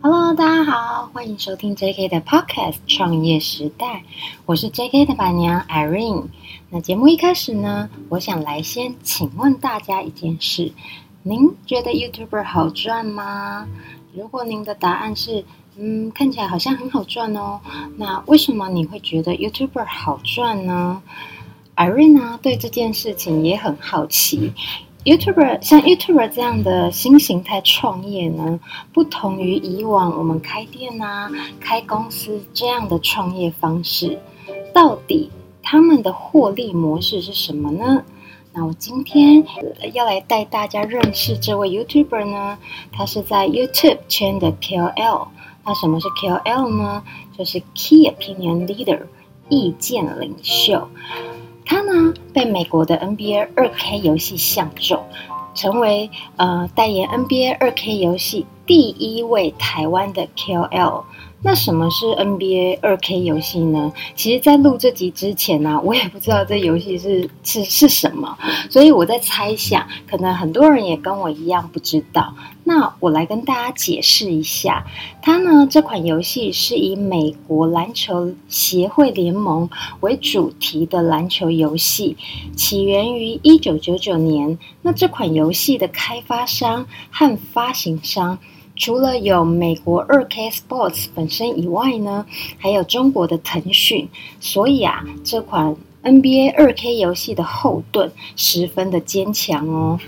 [0.00, 3.86] Hello，大家好，欢迎收听 JK 的 Podcast《创业时代》，
[4.46, 6.28] 我是 JK 的板娘 Irene。
[6.70, 10.72] 那节目一开始呢，我想来先请问大家一件事：
[11.22, 13.66] 您觉得 YouTuber 好赚吗？
[14.14, 15.44] 如果您的答案是
[15.76, 17.60] 嗯，看起来好像很好赚哦，
[17.96, 21.02] 那为什么你会觉得 YouTuber 好赚呢？
[21.76, 24.52] ？Irene 呢，对这件事情也很好奇。
[25.04, 28.58] YouTuber 像 YouTuber 这样的新形态创业呢，
[28.92, 34.18] 不同于以往我们开店啊、开公司这样的创业方式，
[34.74, 35.30] 到底
[35.62, 38.02] 他们的获利模式是什么呢？
[38.52, 39.44] 那我今天
[39.92, 42.58] 要来带大家认识这位 YouTuber 呢，
[42.90, 45.28] 他是在 YouTube 圈的 KOL。
[45.64, 47.04] 那什么是 KOL 呢？
[47.36, 49.02] 就是 Key Opinion Leader，
[49.48, 50.88] 意见领袖。
[51.66, 55.04] 他呢，被美国的 NBA 二 K 游戏相中，
[55.54, 61.02] 成为呃代言 NBA 二 K 游戏第一位台湾的 KOL。
[61.42, 63.92] 那什么是 NBA 2K 游戏呢？
[64.16, 68.36] 其实，在录这集之前呢、我也不知道这游戏是是是什么，
[68.68, 72.34] 所以我在猜想，可能很多人也跟我一样不知道。
[72.64, 74.86] 那我来跟大家解释一下，
[75.22, 79.70] 它呢，这款游戏是以美国篮球协会联盟
[80.00, 82.16] 为主题的篮球游戏，
[82.56, 84.58] 起源于一九九九年。
[84.82, 88.38] 那这款游戏的开发商和发行商。
[88.76, 92.26] 除了有美国 2K Sports 本身以外呢，
[92.58, 99.98] 还有中国的腾讯，所以啊，这款 NBA 2K 游戏的后盾十分的坚强哦。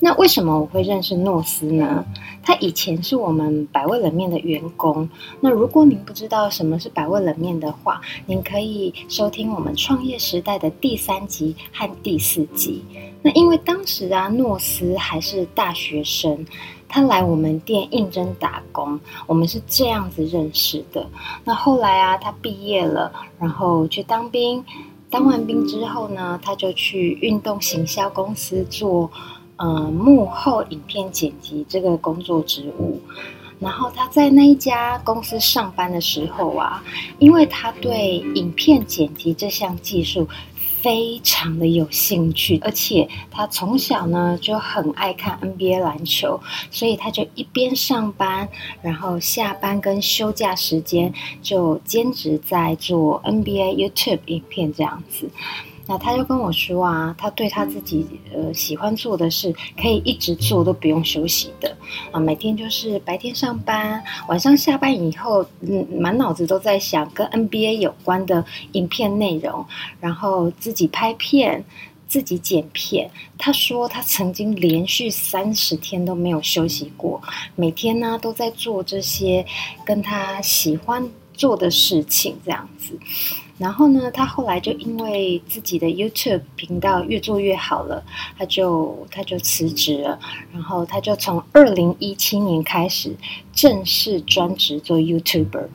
[0.00, 2.04] 那为什么我会认识诺斯呢？
[2.44, 5.08] 他以前是我们百味冷面的员工。
[5.40, 12.82] 那如果您不知道什么是百味冷面的话，您可以收听我们创业时代的第三集和第四集。
[13.22, 16.44] 那因为当时啊，诺斯还是大学生。
[16.92, 21.06] 他来我们店应征打工，我们是这样子认识的。
[21.42, 24.62] 那后来啊，他毕业了，然后去当兵。
[25.08, 29.10] 当完兵之后呢，他就去运动行销公司做，
[29.56, 33.00] 呃，幕后影片剪辑这个工作职务。
[33.58, 36.84] 然后他在那一家公司上班的时候啊，
[37.18, 40.28] 因为他对影片剪辑这项技术。
[40.82, 46.40] 非常的有兴趣，而且他从小呢就很爱看 NBA 篮球，
[46.72, 48.48] 所以他就一边上班，
[48.82, 55.30] 然后下班跟休假时间就兼职在做 NBA YouTube 影片这样子。
[55.92, 61.76] 那他就跟我说啊，他对他自己呃喜欢做的事，可以一直做都不用休息的
[62.10, 68.42] 啊，每天就是白天上班，晚上下班以后，嗯，满脑子都在想跟 NBA 有关的
[68.72, 69.66] 影片内容，
[70.00, 71.62] 然后自己拍片，
[72.08, 73.10] 自己剪片。
[73.36, 77.20] 他说他曾经连续三十天都没有休息过，
[77.54, 79.44] 每天呢都在做这些
[79.84, 82.98] 跟他喜欢做的事情，这样子。
[83.62, 88.02] 然后呢，他后来就因为自己的 YouTube 频道越做越好了，
[88.36, 90.18] 他就他就辞职了。
[90.52, 93.14] 然后他就从二零一七年开始
[93.52, 95.68] 正式专职做 YouTuber。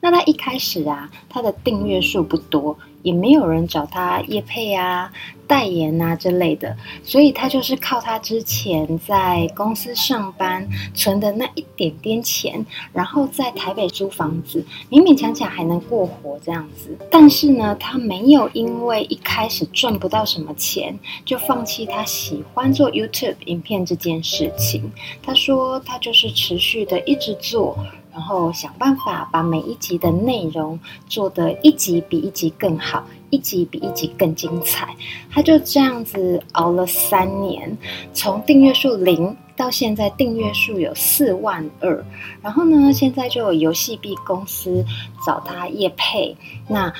[0.00, 2.76] 那他一开始啊，他的订阅数不多。
[3.02, 5.12] 也没有人找他业配啊、
[5.46, 16.96] 代言啊之类的，所以他就是靠他之前在公司上班存的那一点点钱，然后在台北租房子，勉勉强强还能过活这样子。
[17.10, 24.90] 但是呢，他没有因为一开始赚不到什么钱，就放弃他喜欢做 YouTube 影片这件事情。
[25.22, 27.78] 他说他就是持续的一直做。
[28.16, 34.88] 然后想办法把每一集的内容做得一集比一集更好，一集比一集更精彩。
[35.30, 37.76] 他就这样子熬了三年，
[38.14, 42.02] 从订阅数零到现在订阅数有四万二。
[42.40, 44.82] 然后呢，现在就有游戏币公司
[45.26, 46.34] 找他业配，
[46.66, 46.90] 那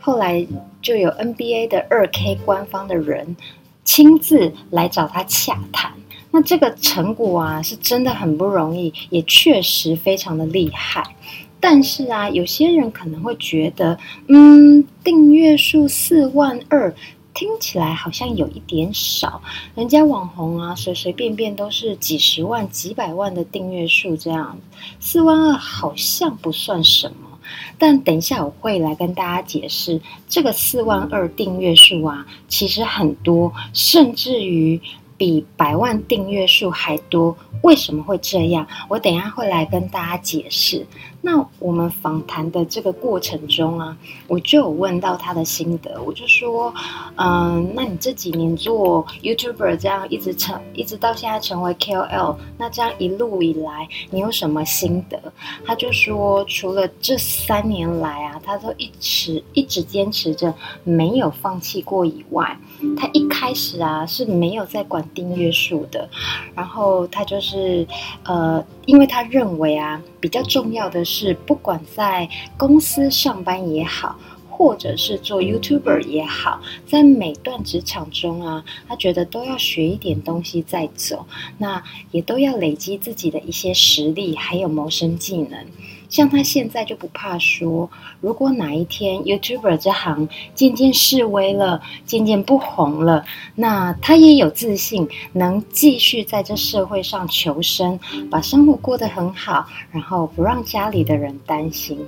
[0.00, 0.44] 后来
[0.80, 3.36] 就有 NBA 的 2K 官方的人
[3.84, 5.92] 亲自来找他洽谈。
[6.34, 11.14] 那这个成果啊，是真的很不容易，也确实非常的厉害。
[11.60, 13.96] 但是啊，有些人可能会觉得，
[14.28, 16.92] 嗯，订阅数四万二，
[17.34, 19.42] 听起来好像有一点少。
[19.74, 24.58] 人家网红啊，随随便便都是几十万、几百万的订阅数，这样
[24.98, 27.38] 四万二好像不算什么。
[27.76, 34.80] 但等一下我会来跟大家解释，这个四万二订阅数啊，其实很多，甚至于。
[35.22, 38.66] 比百万订阅数还多，为什么会这样？
[38.88, 40.84] 我等下会来跟大家解释。
[41.24, 43.96] 那我们访谈的这个过程中啊，
[44.26, 46.74] 我就有问到他的心得，我就说，
[47.14, 55.32] 嗯，那你这几年做 YouTuber 这样一直成，一直到现在成为 KOL，那这样一路以来，你有什么心得？
[55.64, 60.52] 他就说，除了这三年来啊，他都一直一直坚持着
[60.82, 62.58] 没有放弃过以外，
[62.96, 66.08] 他一开始啊是没有在管订阅数的，
[66.54, 67.86] 然后他就是
[68.24, 74.18] 呃，因为他认为啊，比较重要的是，不管在公司上班也好，
[74.50, 81.26] 或者是做 YouTuber 也好，在每段职场中啊，他觉得都要学一点东西再走，
[81.58, 85.64] 那也都要累积自己的一些实力，还有谋生技能。
[86.12, 93.24] 像他现在就不怕说，如果哪一天 YouTuber 这行渐渐式微了，渐渐不红了，
[93.54, 97.98] 那他也有自信能继续在这社会上求生，
[98.30, 101.98] 把生活过得很好，然后不让家里的人担心。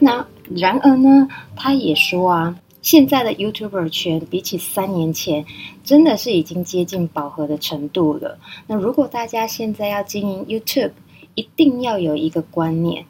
[0.00, 0.26] 那
[0.56, 5.44] 然而呢，他也说啊，现在的 YouTuber 圈比起三年前，
[5.84, 8.38] 真的是已经接近饱和的程度了。
[8.66, 10.92] 那如果大家现在要经营 YouTube，
[11.34, 13.04] 一定要有一个观念。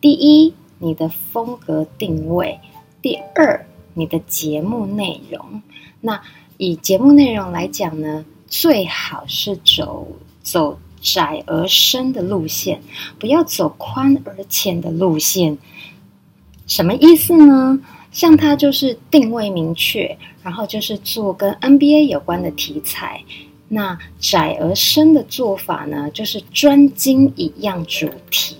[0.00, 2.58] 第一，你的风格定位；
[3.02, 5.62] 第二，你的节目内容。
[6.00, 6.22] 那
[6.56, 10.08] 以节目内容来讲呢，最好是走
[10.42, 12.80] 走窄而深的路线，
[13.18, 15.58] 不要走宽而浅的路线。
[16.66, 17.80] 什么意思呢？
[18.10, 23.22] 像他就是定位明确，然后就是做跟 NBA 有关的题材。
[23.68, 28.56] 那窄而深的做法呢，就是专精一样主题。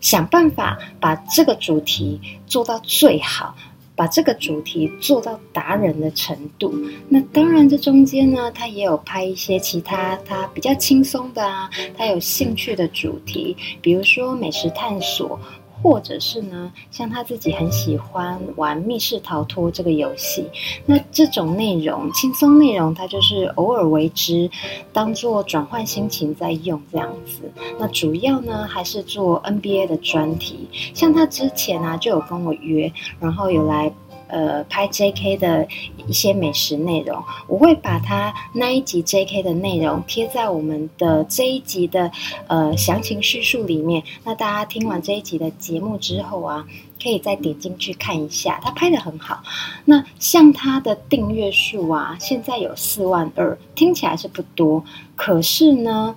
[0.00, 3.54] 想办法把这个主题做到最好，
[3.96, 6.72] 把这个主题做到达人的程度。
[7.08, 15.38] 那当然，这中间呢，他也有拍一些其他他比较轻松的啊，他有兴趣的主题，比如说美食探索。
[15.82, 20.46] 或者是呢，像他自己很喜欢玩密室逃脱这个游戏，
[20.86, 24.50] 那这种内容轻松内容，他就是偶尔为之，
[24.92, 27.50] 当做转换心情在用这样子。
[27.78, 33.92] 那主要呢还是做 NBA 的专题，像他之前啊就有跟我约，然后有来。
[34.28, 35.66] 呃，拍 JK 的
[36.06, 42.10] 一些美食内容，我会把他那一集 JK 的内容贴在我们的这一集的
[42.46, 44.02] 呃详情叙述里面。
[44.24, 46.66] 那大家听完这一集的节目之后啊，
[47.02, 49.42] 可以再点进去看一下，他拍得很好。
[49.86, 54.84] 那像他的订阅数啊，现在有四万二，听起来是不多，
[55.16, 56.14] 可是呢，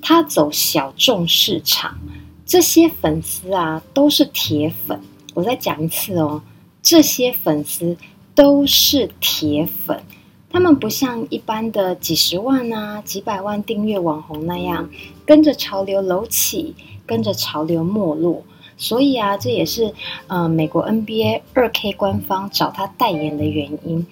[0.00, 1.98] 他走小众市场，
[2.46, 5.00] 这些粉丝啊都是铁粉。
[5.34, 6.40] 我再讲一次哦。
[6.82, 7.96] 这些粉丝
[8.34, 10.02] 都是铁粉，
[10.50, 14.90] 他们不像一般的几十万啊、几百万订阅网红那样
[15.24, 16.74] 跟着潮流楼起，
[17.06, 18.42] 跟着潮流没落。
[18.76, 19.94] 所以啊，这也是
[20.26, 24.04] 呃美国 NBA 2K 官方找他代言的原因。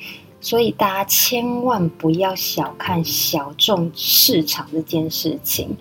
[0.43, 5.77] 所以大家千万不要小看小众市场这件事情。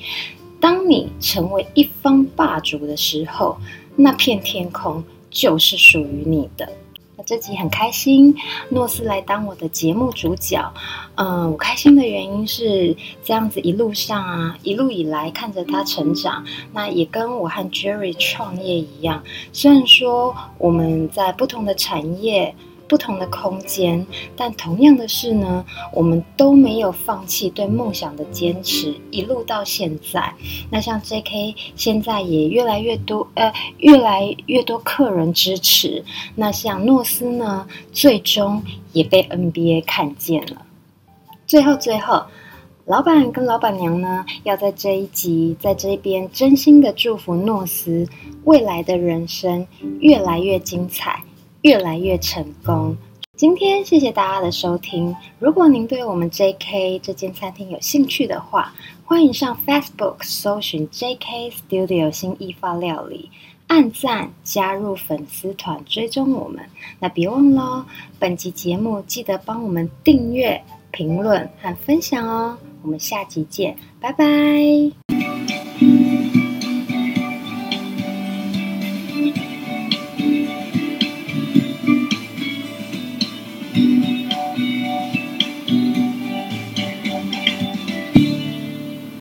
[0.59, 3.57] 当你成为一方霸主的时候，
[3.95, 6.69] 那片天空就是属于你的。
[7.17, 8.35] 那这集很开心，
[8.69, 10.73] 诺斯来当我的节目主角。
[11.15, 19.23] 嗯，我开心的原因是这样子，一路上啊，一路以来看着他成长，那也跟我和 Jerry 创业一样。
[19.51, 22.55] 虽然说我们在不同的产业。
[22.89, 24.05] 不同的空间，
[24.35, 25.63] 但同样的是呢，
[25.93, 30.33] 我们都没有放弃对梦想的坚持，一路到现在。
[30.71, 36.03] 那像 JK 现在也越来越多，呃，越来越多客人支持。
[36.35, 40.65] 那像诺斯呢，最终也被 NBA 看见了。
[41.45, 42.23] 最后，最后，
[42.85, 48.07] 老板跟老板娘呢，要在这一集在这边真心的祝福诺斯
[48.45, 49.67] 未来的人生
[49.99, 51.23] 越来越精彩。
[51.61, 52.95] 越来越成功。
[53.35, 55.15] 今天谢谢大家的收听。
[55.39, 58.73] 如果您对我们 JK 这间餐厅有兴趣的话，
[59.05, 63.29] 欢迎上 Facebook 搜寻 JK Studio 新意法料理，
[63.67, 66.65] 按赞加入粉丝团，追踪我们。
[66.99, 67.85] 那别忘了，
[68.19, 70.61] 本集节目记得帮我们订阅、
[70.91, 72.57] 评论和分享哦。
[72.81, 75.58] 我们下集见，拜拜。